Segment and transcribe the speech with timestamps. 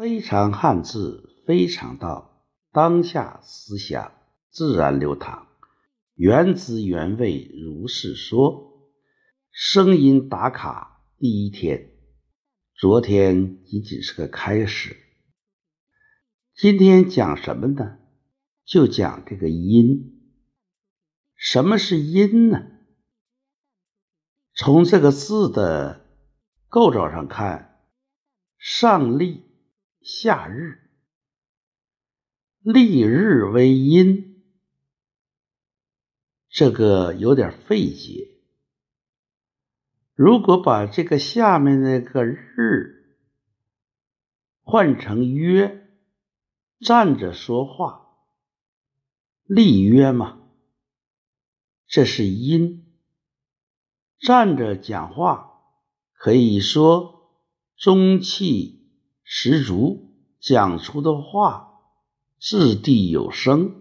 [0.00, 4.14] 非常汉字，非常道，当下思想
[4.48, 5.46] 自然流淌，
[6.14, 8.88] 原汁原味如是说。
[9.50, 11.90] 声音打卡第一天，
[12.72, 14.96] 昨天仅仅是个开始。
[16.54, 17.98] 今天讲什么呢？
[18.64, 20.32] 就讲这个音。
[21.36, 22.62] 什么是音呢？
[24.54, 26.06] 从这个字的
[26.68, 27.82] 构造上看，
[28.56, 29.49] 上立。
[30.02, 30.90] 夏日，
[32.62, 34.42] 立日为阴，
[36.48, 38.40] 这个有点费解。
[40.14, 43.18] 如果把这个下面那个日
[44.62, 45.86] 换成约，
[46.78, 48.16] 站着说话，
[49.44, 50.40] 立约嘛，
[51.86, 52.86] 这是阴。
[54.18, 55.60] 站着讲话，
[56.14, 57.36] 可以说
[57.76, 58.79] 中气。
[59.32, 61.82] 十足讲出的话，
[62.40, 63.76] 掷地有声，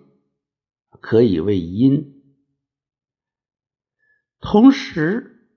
[1.01, 2.21] 可以为音。
[4.39, 5.49] 同时，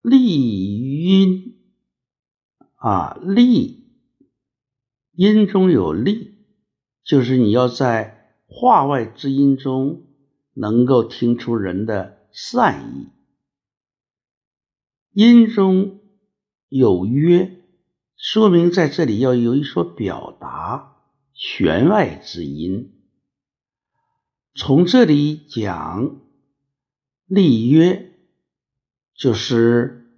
[0.00, 1.60] 利音
[2.76, 3.92] 啊，利
[5.12, 6.38] 音中有利，
[7.04, 10.06] 就是你要在话外之音中
[10.54, 13.08] 能够听出人的善意。
[15.12, 16.00] 音中
[16.70, 17.57] 有约。
[18.18, 20.96] 说明在这里要有一所表达，
[21.34, 23.00] 弦外之音。
[24.56, 26.20] 从这里讲
[27.26, 28.12] 立约，
[29.14, 30.10] 就是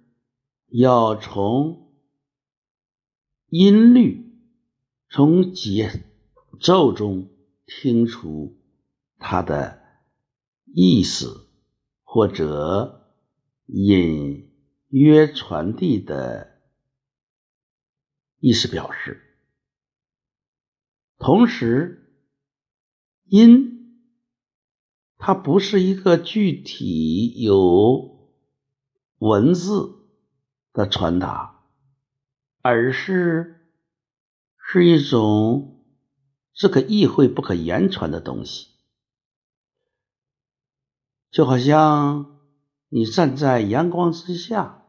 [0.67, 1.93] 要从
[3.49, 4.33] 音律、
[5.07, 6.03] 从节
[6.59, 7.29] 奏中
[7.67, 8.57] 听出
[9.19, 9.79] 它的
[10.73, 11.51] 意思，
[12.01, 13.13] 或者
[13.67, 14.49] 隐
[14.89, 16.50] 约传递的。
[18.41, 19.21] 意思表示，
[21.19, 22.11] 同时，
[23.25, 24.03] 音
[25.19, 28.33] 它不是一个具体有
[29.19, 30.09] 文字
[30.73, 31.67] 的传达，
[32.63, 33.71] 而是
[34.57, 35.85] 是一种
[36.55, 38.69] 是可意会不可言传的东西，
[41.29, 42.39] 就好像
[42.89, 44.83] 你站在阳光之下，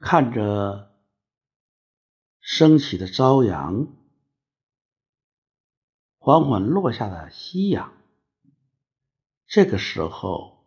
[0.00, 0.95] 看着。
[2.48, 3.88] 升起的朝阳，
[6.16, 7.92] 缓缓落下的夕阳。
[9.48, 10.64] 这个时候，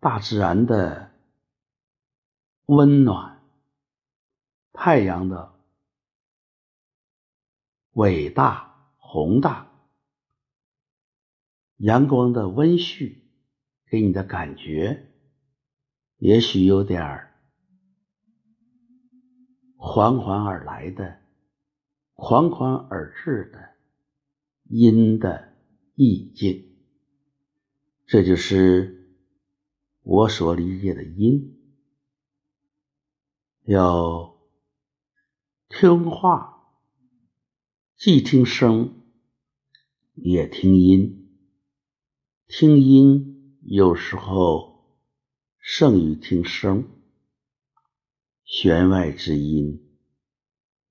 [0.00, 1.12] 大自然的
[2.64, 3.42] 温暖，
[4.72, 5.52] 太阳的
[7.90, 9.70] 伟大宏大，
[11.76, 13.14] 阳光的温煦，
[13.84, 15.06] 给你的感觉，
[16.16, 17.27] 也许有点儿。
[19.90, 21.18] 缓缓而来的，
[22.12, 23.70] 缓缓而至的
[24.64, 25.54] 阴的
[25.94, 26.76] 意境，
[28.04, 29.16] 这就是
[30.02, 31.58] 我所理解的阴。
[33.64, 34.36] 要
[35.70, 36.68] 听话，
[37.96, 38.94] 既听声，
[40.12, 41.34] 也听音。
[42.46, 45.00] 听音有时候
[45.58, 46.86] 胜于听声。
[48.50, 49.78] 弦外之音，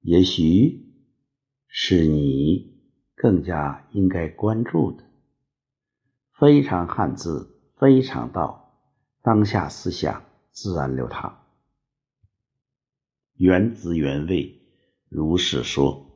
[0.01, 0.93] 也许
[1.67, 2.79] 是你
[3.15, 5.03] 更加应该关注的。
[6.33, 8.79] 非常汉字，非常道，
[9.23, 11.47] 当下思想自然流淌，
[13.33, 14.61] 原汁原味，
[15.09, 16.05] 如是说。